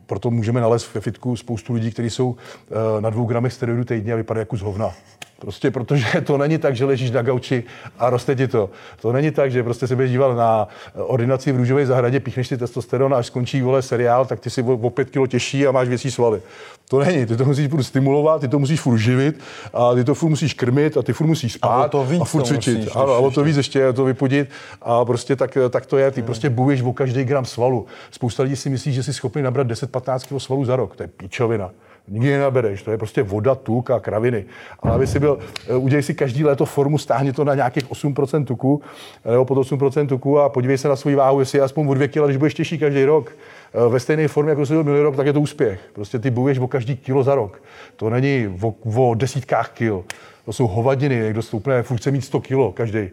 [0.09, 4.13] proto můžeme nalézt ve fitku spoustu lidí, kteří jsou eh, na dvou gramech steroidu týdně
[4.13, 4.93] a vypadají jako z hovna.
[5.39, 7.63] Prostě protože to není tak, že ležíš na gauči
[7.99, 8.69] a roste ti to.
[9.01, 12.57] To není tak, že prostě se budeš díval na ordinaci v růžové zahradě, píchneš si
[12.57, 15.87] testosteron a až skončí vole seriál, tak ty si o pět kilo těžší a máš
[15.87, 16.41] větší svaly.
[16.89, 19.39] To není, ty to musíš furt stimulovat, ty to musíš furt živit
[19.73, 22.25] a ty to furt musíš krmit a ty furt musíš spát a, to víc a
[22.25, 22.77] furt cvičit.
[22.77, 24.49] Musíš, ano, a o to víc ještě to vypudit
[24.81, 26.11] a prostě tak, tak to je.
[26.11, 27.85] Ty prostě buješ o každý gram svalu.
[28.11, 30.95] Spousta lidí si myslí, že jsi schopný nabrat 10-15 kg svalu za rok.
[30.95, 31.69] To je píčovina
[32.07, 34.45] nikdy nenabereš, to je prostě voda, tuk a kraviny.
[34.79, 35.39] Ale aby si byl,
[35.69, 38.81] eh, udělej si každý léto formu, stáhni to na nějakých 8% tuku,
[39.25, 42.07] nebo pod 8% tuku a podívej se na svou váhu, jestli je aspoň o 2
[42.07, 43.31] kg, když budeš těžší každý rok.
[43.73, 45.79] Eh, ve stejné formě, jako jsi byl minulý rok, tak je to úspěch.
[45.93, 47.61] Prostě ty buješ o každý kilo za rok.
[47.95, 50.03] To není o, o desítkách kil.
[50.45, 53.09] To jsou hovadiny, někdo stoupne, furt chce mít 100 kilo každý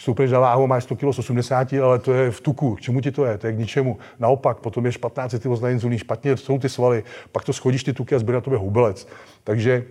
[0.00, 2.74] stoupneš za váhu, máš 100 kg z 80, ale to je v tuku.
[2.74, 3.38] K čemu ti to je?
[3.38, 3.98] To je k ničemu.
[4.18, 7.92] Naopak, potom je špatná citlivost na inzulín, špatně jsou ty svaly, pak to schodíš ty
[7.92, 9.08] tuky a zbyde na tobě hubelec.
[9.44, 9.84] Takže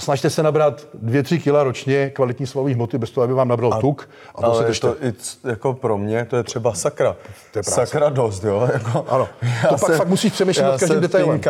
[0.00, 3.80] snažte se nabrat 2-3 kg ročně kvalitní svalový hmoty bez toho, aby vám nabral a,
[3.80, 4.08] tuk.
[4.34, 5.12] A to ale se to i,
[5.48, 7.16] jako pro mě, to je třeba sakra.
[7.52, 8.68] To je sakra dost, jo.
[8.72, 9.28] Jako, ano.
[9.62, 11.40] To pak se, fakt musíš přemýšlet nad každým detailem.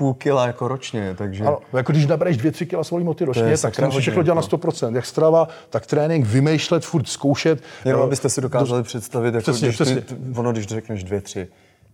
[0.00, 1.44] Půl kila jako ročně, takže...
[1.44, 4.34] Ano, jako když nabereš dvě, tři kila svalý moty ročně, tak to musíš všechno dělat
[4.34, 4.94] na 100%.
[4.94, 7.62] Jak strava, tak trénink, vymýšlet, furt zkoušet.
[7.84, 8.84] Jenom abyste si dokázali do...
[8.84, 10.00] představit, jako přesně, když přesně.
[10.00, 11.48] Ty, ono, když řekneš dvě, tři,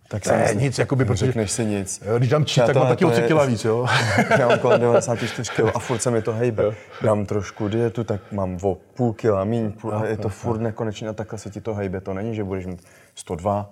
[0.08, 1.26] tak ne, myslím, nic, jakoby, protože...
[1.26, 2.02] Řekneš si nic.
[2.06, 3.86] Jo, když dám čí, tak mám taky o 3 kila víc, jo.
[4.38, 6.74] já mám kolem 94 kg a furt se mi to hejbe.
[7.02, 11.08] Dám trošku dietu, tak mám o půl kila míň, půl, a je to furt nekonečně
[11.08, 12.00] a takhle se ti to hejbe.
[12.00, 12.82] To není, že budeš mít
[13.14, 13.70] 102,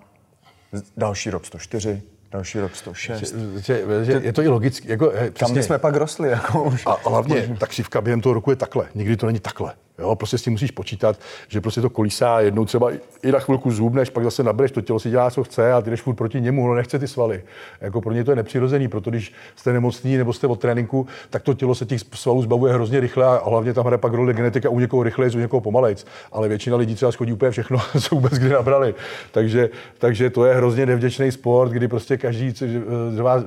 [0.96, 2.02] další rok 104,
[2.34, 3.34] další rok 106.
[3.56, 4.90] Že, že, je to i logicky.
[4.90, 6.28] Jako, Tam jsme pak rostli.
[6.28, 6.82] Jako už.
[6.86, 8.86] A hlavně ta křivka během toho roku je takhle.
[8.94, 9.74] Nikdy to není takhle.
[9.98, 11.18] Jo, prostě s tím musíš počítat,
[11.48, 12.90] že prostě to kolísá jednou třeba
[13.22, 15.90] i na chvilku zůbneš, pak zase nabereš, to tělo si dělá, co chce a ty
[15.90, 17.42] jdeš furt proti němu, no nechce ty svaly.
[17.80, 21.42] Jako pro ně to je nepřirozený, proto když jste nemocný nebo jste od tréninku, tak
[21.42, 24.68] to tělo se těch svalů zbavuje hrozně rychle a hlavně tam hraje pak roli genetika
[24.68, 26.06] u někoho rychleji, u někoho pomalejc.
[26.32, 28.94] Ale většina lidí třeba schodí úplně všechno, co vůbec kdy nabrali.
[29.32, 32.52] Takže, takže to je hrozně nevděčný sport, kdy prostě každý,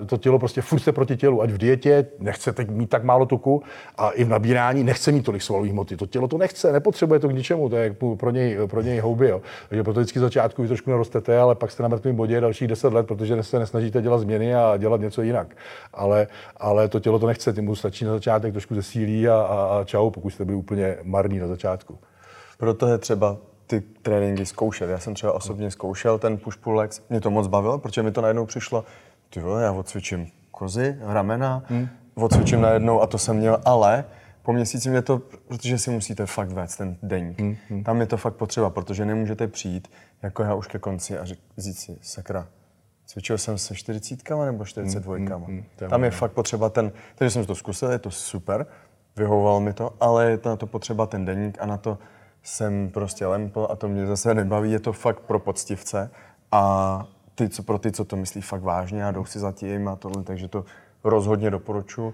[0.06, 3.26] to tělo prostě furt se proti tělu, ať v dietě, nechce teď mít tak málo
[3.26, 3.64] tuku
[3.98, 5.98] a i v nabírání nechce mít tolik svalových hmoty.
[5.98, 9.30] To tělo to nechce, nepotřebuje to k ničemu, to je pro něj, pro něj houby.
[9.30, 9.42] Jo.
[9.70, 12.94] Takže proto vždycky začátku vy trošku narostete, ale pak jste na mrtvém bodě dalších 10
[12.94, 15.58] let, protože se nesnažíte dělat změny a dělat něco jinak.
[15.94, 19.80] Ale, ale to tělo to nechce, ty mu stačí na začátek trošku zesílí a, a,
[19.80, 21.98] a čau, pokud jste byli úplně marní na začátku.
[22.58, 23.38] Proto je třeba
[23.68, 24.90] ty tréninky zkoušet.
[24.90, 28.12] Já jsem třeba osobně zkoušel ten push pull legs, mě to moc bavilo, protože mi
[28.12, 28.86] to najednou přišlo,
[29.30, 31.88] ty vole, já odcvičím kozy, ramena, hmm.
[32.16, 34.06] odcvičím najednou a to jsem měl, ale
[34.44, 37.36] po měsíci mě to, protože si musíte fakt vést ten den.
[37.40, 37.84] Hmm, hmm.
[37.84, 39.88] Tam je to fakt potřeba, protože nemůžete přijít,
[40.22, 41.26] jako já už ke konci a
[41.58, 42.48] říct si, sakra,
[43.08, 45.18] Cvičil jsem se 40 nebo 42.
[45.18, 48.00] Mm, mm, mm, to je Tam je fakt potřeba ten, takže jsem to zkusil, je
[48.00, 48.66] to super,
[49.16, 51.98] vyhovovalo mi to, ale je to na to potřeba ten deník a na to
[52.44, 56.12] jsem prostě lempl a to mě zase nebaví, je to fakt pro poctivce
[56.52, 57.04] a
[57.36, 59.96] ty, co, pro ty, co to myslí fakt vážně a jdou si za tím a
[59.96, 60.66] tohle, takže to
[61.04, 62.14] rozhodně doporučuji.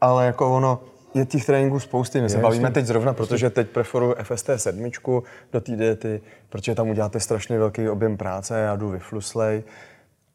[0.00, 0.80] Ale jako ono,
[1.14, 5.24] je těch tréninků spousty, my se Je, bavíme teď zrovna, protože teď preferuji FST sedmičku
[5.52, 9.62] do té diety, protože tam uděláte strašně velký objem práce, já jdu vyfluslej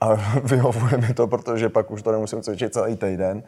[0.01, 3.43] a vyhovuje mi to, protože pak už to nemusím cvičit celý týden.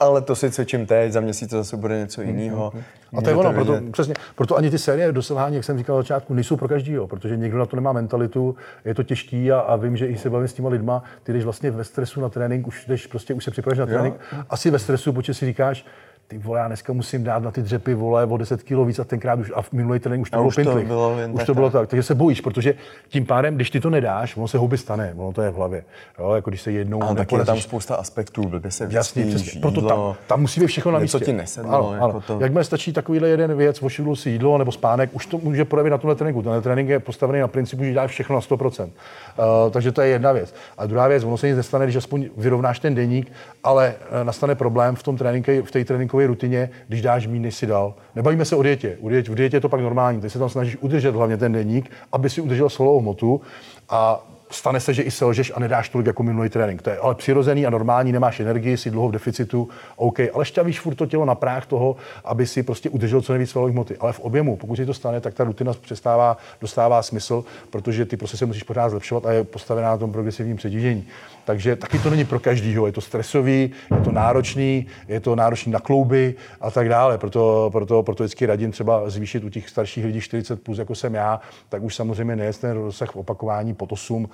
[0.00, 2.72] Ale to si cvičím teď, za měsíc to zase bude něco jiného.
[3.16, 5.96] A to je ono, proto, přesně, proto ani ty série do selhání, jak jsem říkal
[5.96, 9.60] na začátku, nejsou pro každýho, protože někdo na to nemá mentalitu, je to těžký a,
[9.60, 12.28] a vím, že i se bavím s těma lidma, ty jdeš vlastně ve stresu na
[12.28, 14.14] trénink, už jdeš, prostě už se připravíš na trénink,
[14.50, 15.86] asi ve stresu, protože si říkáš,
[16.28, 19.04] ty vole, já dneska musím dát na ty dřepy, vole, o 10 kg víc a
[19.04, 20.88] tenkrát už, a v minulý trénink už to A bylo už to pintlich.
[21.32, 21.80] už tak, to bylo tak.
[21.82, 22.74] tak, takže se bojíš, protože
[23.08, 25.84] tím pádem, když ty to nedáš, ono se houby stane, ono to je v hlavě.
[26.18, 29.42] Jo, jako když se jednou Ale taky je tam spousta aspektů, blbě se Jasně, vyspíš,
[29.42, 29.60] přesně.
[29.60, 31.18] Proto jídlo, tam, tam musí být všechno na místě.
[31.24, 32.20] ti nesedlo, Ano, jako ano.
[32.26, 35.90] to- Jakmile stačí takovýhle jeden věc, ošidlo si jídlo nebo spánek, už to může projevit
[35.90, 36.42] na tomhle tréninku.
[36.42, 38.84] Tenhle trénink je postavený na principu, že dáš všechno na 100%.
[38.84, 40.54] Uh, takže to je jedna věc.
[40.78, 43.32] A druhá věc, ono se nic nestane, když aspoň vyrovnáš ten deník,
[43.64, 45.84] ale uh, nastane problém v tom tréninke, v té
[46.14, 47.94] tréninkové rutině, když dáš méně, než si dal.
[48.14, 48.96] Nebavíme se o dietě.
[49.00, 50.20] U dietě, v dietě je to pak normální.
[50.20, 53.40] Ty se tam snažíš udržet hlavně ten deník, aby si udržel svalovou hmotu
[53.88, 56.82] a stane se, že i selžeš a nedáš tolik jako minulý trénink.
[56.82, 60.80] To je ale přirozený a normální, nemáš energii, jsi dlouho v deficitu, OK, ale šťavíš
[60.80, 63.96] furt to tělo na práh toho, aby si prostě udržel co nejvíc svalové hmoty.
[64.00, 68.16] Ale v objemu, pokud si to stane, tak ta rutina přestává, dostává smysl, protože ty
[68.16, 71.06] prostě se musíš pořád zlepšovat a je postavená na tom progresivním přetížení.
[71.44, 72.86] Takže taky to není pro každýho.
[72.86, 77.18] Je to stresový, je to náročný, je to náročný na klouby a tak dále.
[77.18, 81.14] Proto, proto, proto vždycky radím třeba zvýšit u těch starších lidí 40 plus, jako jsem
[81.14, 84.28] já, tak už samozřejmě nejet ten rozsah opakování pod 8,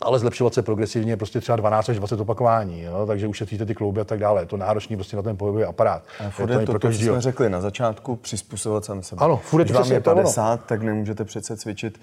[0.00, 3.06] ale zlepšovat se progresivně prostě třeba 12 až 20 opakování, jo?
[3.06, 4.42] takže ušetříte ty klouby a tak dále.
[4.42, 6.02] Je to náročný prostě na ten pohybový aparát.
[6.26, 9.24] A furt to je to, pro to, co jsme řekli na začátku, přizpůsobovat sám sebe.
[9.24, 10.22] Ano, furt je to vám přesně je to ono.
[10.22, 12.00] 50, tak nemůžete přece cvičit.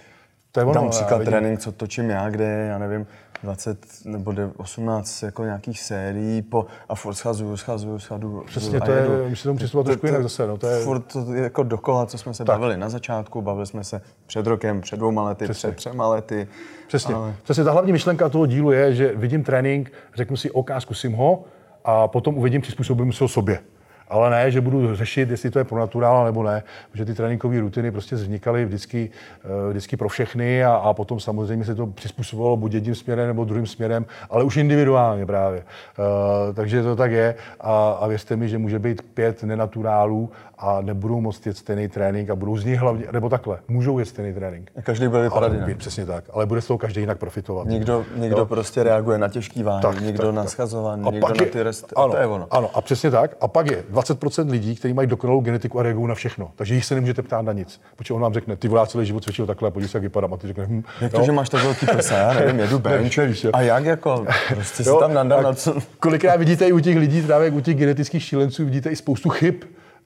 [0.56, 1.32] To je ono, Dám příklad vidím.
[1.32, 3.08] trénink, co točím já, kde je, já nevím,
[3.44, 8.44] 20 nebo de- 18 jako nějakých sérií po, a furt schazuju, schazuju, schazuju.
[8.46, 11.44] Přesně, to je- musíte tomu přistupovat trošku jinak zase, no, to je- Furt to je
[11.44, 12.56] jako dokola, co jsme se Tak.
[12.60, 15.70] bavili na začátku, bavili jsme se před rokem, před dvouma lety, Přesně.
[15.70, 16.48] před třema lety.
[16.88, 17.16] Přesně.
[17.16, 21.14] Ale- Přesně ta hlavní myšlenka toho dílu je, že vidím trénink, řeknu si OK, zkusím
[21.14, 21.44] ho
[21.86, 23.60] a potom uvidím, přizpůsobím se ho sobě.
[24.08, 27.60] Ale ne, že budu řešit, jestli to je pro naturála nebo ne, protože ty tréninkové
[27.60, 29.10] rutiny prostě vznikaly vždycky,
[29.44, 33.46] eh, vždycky pro všechny a, a potom samozřejmě se to přizpůsobovalo buď jedním směrem nebo
[33.46, 35.60] druhým směrem, ale už individuálně právě.
[35.60, 40.82] Eh, takže to tak je a, a věřte mi, že může být pět nenaturálů a
[40.82, 44.34] nebudou moct jet stejný trénink a budou z nich hlavně, nebo takhle, můžou jet stejný
[44.34, 44.72] trénink.
[44.78, 45.78] A každý bude vypadat jinak.
[45.78, 47.68] přesně tak, ale bude z toho každý jinak profitovat.
[47.68, 48.46] Někdo, někdo Jo.
[48.46, 52.10] prostě reaguje na těžký váhy, Tak, někdo tak, na schazování, někdo na ty rest, ano,
[52.12, 52.48] to je ono.
[52.52, 53.32] Ano, a přesně tak.
[53.42, 56.52] A pak je 20% lidí, kteří mají dokonalou genetiku a reagují na všechno.
[56.56, 57.82] Takže jich se nemůžete ptát na nic.
[57.96, 60.34] Protože on vám řekne, ty volá celý život cvičil takhle, podívej se, jak vypadám.
[60.34, 63.18] A ty řekne, hm, Jak to, že máš tak velký prsa, já nevím, jedu bench.
[63.18, 63.52] Nevíš, jo.
[63.54, 65.76] A jak jako, prostě si Jo, tam nandal a na co...
[66.00, 69.56] Kolikrát vidíte i u těch lidí, právě u těch genetických šílenců, vidíte i spoustu chyb.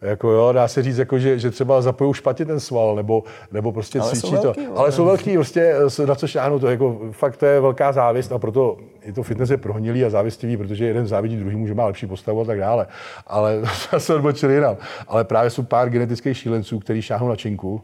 [0.01, 3.71] Jako jo, dá se říct, jako, že, že třeba zapojou špatně ten sval, nebo, nebo
[3.71, 4.77] prostě Ale cvičí velký, to.
[4.79, 7.91] Ale jsou velký, prostě s- na co šáhnou, to je jako, fakt to je velká
[7.91, 11.73] závist a proto i to fitness je prohnilý a závistivý, protože jeden závidí druhý, že
[11.73, 12.87] má lepší postavu a tak dále.
[13.27, 13.61] Ale
[13.97, 14.77] se odbočili jinam.
[15.07, 17.81] Ale právě jsou pár genetických šílenců, kteří šáhnou na činku,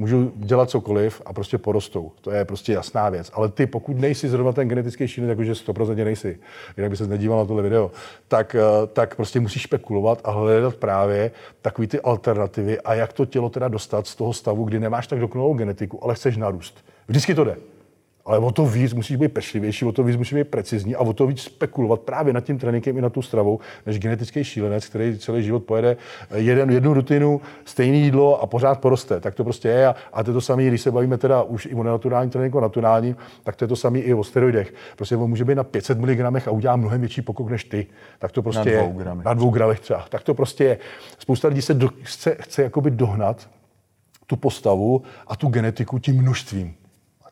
[0.00, 2.12] můžou dělat cokoliv a prostě porostou.
[2.20, 3.30] To je prostě jasná věc.
[3.34, 6.38] Ale ty, pokud nejsi zrovna ten genetický šílenec, jakože 100% nejsi,
[6.76, 7.90] jinak by se nedíval na tohle video,
[8.28, 11.30] tak, eh, tak prostě musíš spekulovat a hledat právě
[11.62, 15.20] takové ty alternativy a jak to tělo teda dostat z toho stavu, kdy nemáš tak
[15.20, 16.84] dokonalou genetiku, ale chceš narůst.
[17.08, 17.56] Vždycky to jde.
[18.24, 21.12] Ale o to víc musíš být pečlivější, o to víc musíš být precizní a o
[21.12, 25.18] to víc spekulovat právě nad tím tréninkem i na tu stravou, než genetický šílenec, který
[25.18, 25.96] celý život pojede
[26.34, 29.20] jeden, jednu rutinu, stejné jídlo a pořád poroste.
[29.20, 29.86] Tak to prostě je.
[29.86, 32.58] A, a to je to samé, když se bavíme teda už i o nenaturálním tréninku,
[32.58, 34.74] o naturálním, tak to je to samé i o steroidech.
[34.96, 37.86] Prostě on může být na 500 mg a udělá mnohem větší pokrok než ty.
[38.18, 39.04] Tak to prostě dvou je.
[39.04, 39.24] gramech.
[39.24, 40.04] Na dvou gramech třeba.
[40.08, 40.78] Tak to prostě je.
[41.18, 43.50] Spousta lidí se do, chce, chce jakoby dohnat
[44.26, 46.74] tu postavu a tu genetiku tím množstvím.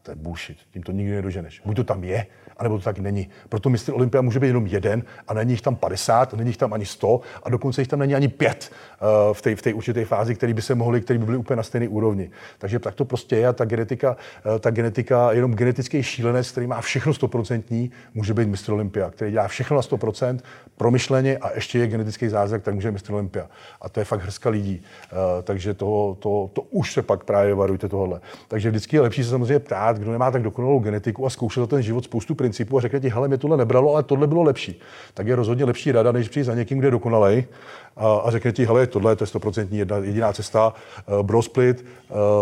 [0.09, 0.59] To je bullshit.
[0.71, 1.63] Tím to nikdy nedoženeš.
[1.65, 3.29] Buď to tam je, anebo to tak není.
[3.49, 6.73] Proto mistr Olympia může být jenom jeden a není jich tam 50, není jich tam
[6.73, 10.05] ani 100 a dokonce jich tam není ani pět uh, v té v té určité
[10.05, 12.31] fázi, který by se mohli, který by byly úplně na stejné úrovni.
[12.59, 14.17] Takže tak to prostě je a ta genetika,
[14.47, 19.31] uh, ta genetika, jenom genetický šílenec, který má všechno 100%, může být mistr Olympia, který
[19.31, 20.39] dělá všechno na 100%,
[20.77, 23.47] promyšleně a ještě je genetický zázrak, tak může mistr Olympia.
[23.83, 24.83] A to je fakt hrska lidí.
[25.13, 28.21] Uh, takže to, to, to už se pak právě varujte tohle.
[28.49, 31.83] Takže vždycky je lepší se samozřejmě ptát, kdo nemá tak dokonalou genetiku a zkoušel ten
[31.83, 34.81] život spoustu principů a řekne ti, hele, mě tohle nebralo, ale tohle bylo lepší.
[35.15, 37.45] Tak je rozhodně lepší rada, než přijít za někým, kde je dokonalej
[37.99, 40.73] a, a řekne ti, hele, tohle je to 100% jedna, jediná cesta,
[41.07, 41.85] uh, brosplit,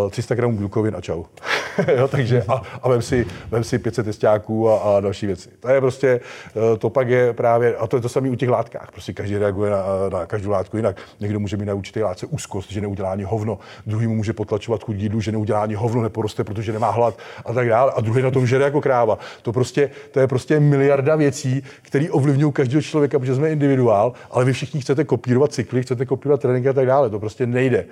[0.05, 1.25] uh, 300 gramů bílkovin a čau.
[1.97, 5.49] jo, takže a, a vem, si, vem si 500 testáků a, a další věci.
[5.61, 6.21] To je prostě,
[6.55, 9.38] uh, to pak je právě, a to je to samé u těch látkách, prostě každý
[9.38, 10.97] reaguje na, na každou látku jinak.
[11.21, 14.85] Někdo může mít na určité látce úzkost, že neudělá ani hovno, druhý mu může potlačovat
[14.85, 17.92] chuť jídlu, že neudělá ani hovno, neporoste, protože nemá hlad a tak dále.
[17.97, 19.19] A druhý na tom žere jako kráva.
[19.42, 24.45] To, prostě, to je prostě miliarda věcí, které ovlivňují každého člověka, protože jsme individuál, ale
[24.45, 27.11] vy všichni chcete kopírovat cykly, chcete kopírovat tréninky a tak dále.
[27.11, 27.85] To prostě nejde.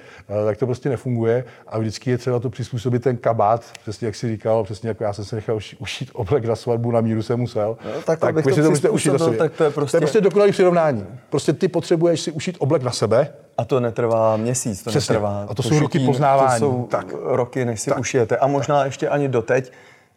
[0.44, 4.28] Tak to prostě nefunguje a vždycky je třeba to přizpůsobit ten kabát, přesně jak si
[4.28, 7.76] říkal, přesně jako já jsem se nechal ušít oblek na svatbu, na míru jsem musel.
[7.84, 9.38] No, tak, tak si to musíte ušít na sobě.
[9.38, 11.06] Tak to je prostě, to je prostě dokonalý přirovnání.
[11.30, 15.12] Prostě ty potřebuješ si ušít oblek na sebe, a to netrvá měsíc, to Přesně.
[15.12, 15.42] netrvá.
[15.42, 16.60] A to, to jsou roky poznávání.
[16.60, 17.06] To jsou tak.
[17.22, 17.98] roky, než si tak.
[17.98, 18.36] ušijete.
[18.36, 19.72] A možná ještě ani doteď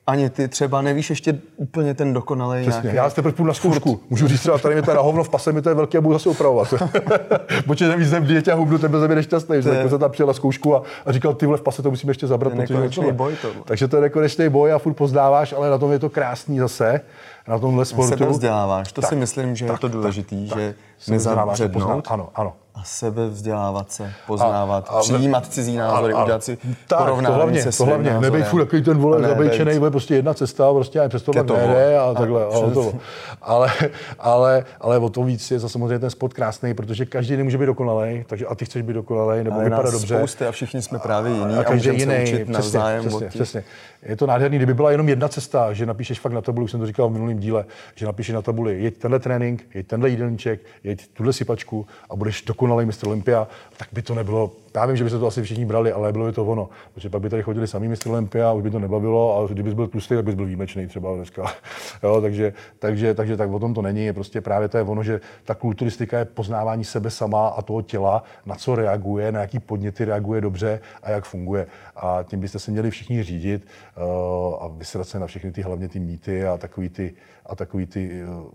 [0.07, 2.81] ani ty třeba nevíš ještě úplně ten dokonalý Přesně.
[2.81, 2.97] nějaký.
[2.97, 3.99] Já jste půjdu na zkoušku.
[4.09, 6.01] Můžu říct třeba, tady mi to na hovno v pase, mi to je velký a
[6.01, 6.73] budu zase opravovat.
[7.65, 9.61] Protože nevíš, jsem v dietě a hubnu, tebe země nešťastný.
[9.61, 11.89] Že jako jsem tam přijel na zkoušku a, a říkal, ty vole v pase to
[11.89, 12.53] musíme ještě zabrat.
[12.93, 13.47] To je boj to.
[13.65, 17.01] Takže to je nekonečný boj a furt poznáváš, ale na tom je to krásný zase.
[17.47, 18.09] Na tomhle sportu.
[18.09, 20.75] Sebe vzděláváš, to tak, si myslím, že tak, je to důležitý, tak, že
[21.07, 22.07] nezabřednout.
[22.09, 26.57] Ano, ano a sebevzdělávat se, poznávat, a, a, přijímat cizí názory, a, a, udělat si
[26.87, 28.21] tak, porovnání to hlavně, se to hlavně, názorem.
[28.21, 31.97] nebejt furt takový ten vole zabejčený, bude prostě jedna cesta, prostě ani přes to nejde
[31.97, 32.45] a takhle.
[32.45, 32.93] A, a to.
[33.41, 33.71] Ale,
[34.19, 37.65] ale, ale o to víc je za samozřejmě ten sport krásný, protože každý nemůže být
[37.65, 40.15] dokonalý, takže a ty chceš být dokonalý nebo vypadat dobře.
[40.15, 43.63] Spousty a všichni jsme právě jiní a, a každý jiný, se učit přesně, přesně, přesně.
[44.03, 46.79] Je to nádherný, kdyby byla jenom jedna cesta, že napíšeš fakt na tabuli, už jsem
[46.79, 50.61] to říkal v minulém díle, že napíšeš na tabuli, jeď tenhle trénink, jeď tenhle jídelníček,
[50.83, 55.03] jeď tuhle sypačku a budeš dokonalý mistr Olympia, tak by to nebylo já vím, že
[55.03, 56.69] by se to asi všichni brali, ale bylo by to ono.
[56.93, 59.87] Protože pak by tady chodili sami mistr Olympia, už by to nebavilo a kdybys byl
[59.87, 61.43] tlustý, tak bys byl výjimečný třeba dneska.
[62.03, 64.05] jo, takže, takže, takže, tak o tom to není.
[64.05, 67.81] Je prostě právě to je ono, že ta kulturistika je poznávání sebe sama a toho
[67.81, 71.67] těla, na co reaguje, na jaký podněty reaguje dobře a jak funguje.
[71.95, 75.89] A tím byste se měli všichni řídit uh, a vysrat se na všechny ty hlavně
[75.89, 77.13] ty mýty a takový ty,
[77.45, 78.51] a takový ty uh,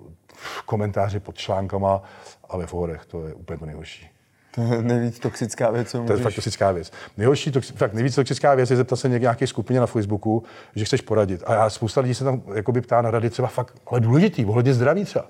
[0.66, 2.02] komentáře pod článkama
[2.48, 3.06] a ve fórech.
[3.06, 4.11] To je úplně to nejhorší.
[4.54, 6.08] To je nejvíc toxická věc, co můžeš...
[6.08, 6.92] To je fakt toxická věc.
[7.16, 7.72] Nejhorší, toxi...
[7.72, 10.42] fakt nejvíc toxická věc je zeptat se nějaké skupině na Facebooku,
[10.76, 11.42] že chceš poradit.
[11.46, 14.74] A já spousta lidí se tam jakoby ptá na rady třeba fakt, ale důležitý, ohledně
[14.74, 15.24] zdraví třeba.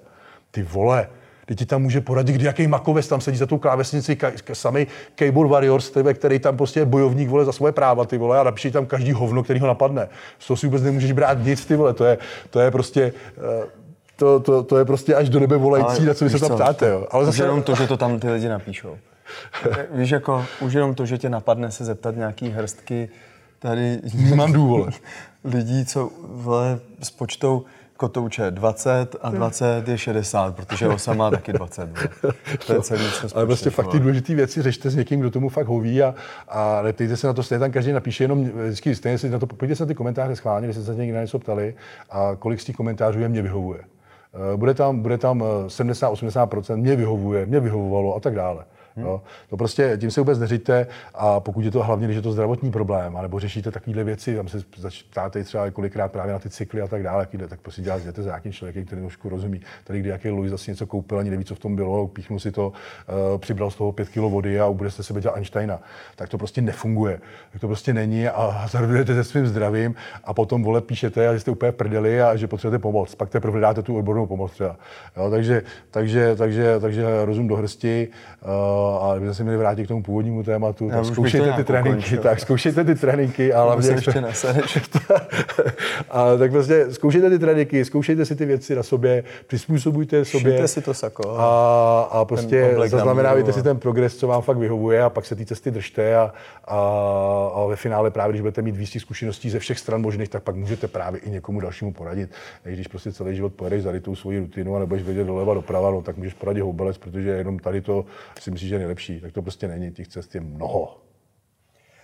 [0.51, 1.09] Ty vole,
[1.47, 4.87] Teď ti tam může poradit, kdy jaký makoves tam sedí za tou klávesnici, ka, sami
[5.15, 8.43] Cable Warriors, tebe, který tam prostě je bojovník vole za svoje práva, ty vole, a
[8.43, 10.09] napíši tam každý hovno, který ho napadne.
[10.39, 12.19] Z toho si vůbec nemůžeš brát nic, ty vole, to je,
[12.51, 13.65] to je prostě, uh,
[14.17, 16.89] to, to, to, je prostě až do nebe volající, na co vy se tam ptáte.
[16.89, 17.07] Jo.
[17.11, 17.43] Ale zase...
[17.43, 18.97] jenom to, že to tam ty lidi napíšou.
[19.91, 23.09] Víš, jako už jenom to, že tě napadne se zeptat nějaký hrstky
[23.59, 23.99] tady...
[24.15, 24.95] Nemám důvod.
[25.45, 27.65] lidí, co vole, s počtou
[27.97, 31.89] kotouče 20 a 20 je 60, protože osa má taky 20.
[32.67, 35.49] To je celý, co Ale prostě fakt ty důležité věci řešte s někým, kdo tomu
[35.49, 36.15] fakt hoví a,
[36.49, 39.47] a neptejte se na to, stejně tam každý napíše jenom vždycky stejně si na to,
[39.47, 41.75] pojďte se na ty komentáře schválně, když se někdy na něco ptali
[42.11, 43.81] a kolik z těch komentářů je mě vyhovuje.
[43.81, 48.65] Eh, bude tam, bude tam 70-80%, eh, mě vyhovuje, mě vyhovovalo a tak dále.
[48.97, 49.07] Hmm.
[49.07, 49.23] Jo.
[49.51, 52.71] To prostě tím se vůbec neříte a pokud je to hlavně, když je to zdravotní
[52.71, 54.59] problém, nebo řešíte takovéhle věci, tam se
[55.11, 58.53] ptáte třeba kolikrát právě na ty cykly a tak dále, tak prostě děláte za nějakým
[58.53, 59.61] člověkem, který trošku rozumí.
[59.85, 62.53] Tady kdy jaký Louis zase něco koupil, ani neví, co v tom bylo, píchnul si
[62.53, 62.69] to,
[63.33, 65.81] uh, přibral z toho pět kilo vody a budete sebe dělat Einsteina.
[66.17, 67.21] Tak to prostě nefunguje.
[67.53, 71.41] Tak to prostě není a hazardujete se svým zdravím a potom vole píšete a že
[71.41, 73.15] jste úplně prdeli a že potřebujete pomoc.
[73.15, 74.77] Pak teprve dáte tu odbornou pomoc třeba.
[75.17, 78.09] Jo, takže, takže, takže, takže rozum do hrsti.
[78.43, 82.41] Uh, a kdybychom se měli vrátit k tomu původnímu tématu, tak zkoušejte ty tréninky, tak
[82.41, 83.91] zkoušejte ty tréninky a hlavně...
[83.91, 84.13] ještě
[86.11, 90.53] a tak prostě zkoušejte ty tréninky, zkoušejte si ty věci na sobě, přizpůsobujte sobě.
[90.53, 91.31] Šijte si to sako.
[91.39, 95.47] A, a prostě zaznamenávajte si ten progres, co vám fakt vyhovuje a pak se ty
[95.47, 96.33] cesty držte a,
[96.65, 96.79] a,
[97.55, 100.57] a ve finále právě, když budete mít výstí zkušeností ze všech stran možných, tak pak
[100.57, 102.31] můžete právě i někomu dalšímu poradit.
[102.65, 106.03] Když prostě celý život pojedeš za tu svoji rutinu a nebudeš vědět doleva doprava, no,
[106.03, 108.05] tak můžeš poradit houbelec, protože jenom tady to
[108.41, 109.21] si myslíš, že je nejlepší.
[109.21, 110.99] Tak to prostě není, těch cest je mnoho.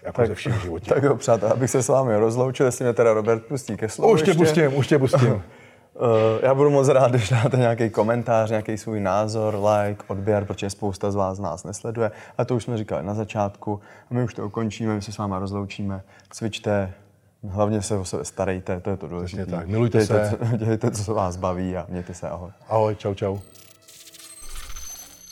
[0.03, 0.95] Jako tak, ze všem životě.
[0.95, 4.13] Tak jo, přátel, abych se s vámi rozloučil, jestli mě teda Robert pustí ke slovu
[4.13, 4.45] Už tě ještě.
[4.45, 5.33] pustím, už tě pustím.
[5.33, 5.41] Uh,
[6.43, 11.11] já budu moc rád, když dáte nějaký komentář, nějaký svůj názor, like, odběr, protože spousta
[11.11, 12.11] z vás nás nesleduje.
[12.39, 13.81] A to už jsme říkali na začátku.
[14.11, 16.03] A my už to ukončíme, my se s vámi rozloučíme.
[16.31, 16.93] Cvičte,
[17.49, 19.47] hlavně se o sebe starejte, to je to důležité.
[19.47, 20.57] tak, milujte dějte, se.
[20.57, 22.51] Dělejte, co vás baví a mějte se, ahoj.
[22.69, 23.39] Ahoj, čau, čau.